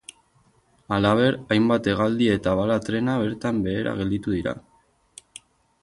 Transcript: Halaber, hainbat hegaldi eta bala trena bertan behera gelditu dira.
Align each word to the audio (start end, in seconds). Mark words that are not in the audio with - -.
Halaber, 0.95 1.37
hainbat 1.57 1.91
hegaldi 1.91 2.31
eta 2.37 2.55
bala 2.63 2.79
trena 2.87 3.19
bertan 3.25 3.61
behera 3.69 3.95
gelditu 4.01 4.35
dira. 4.39 4.57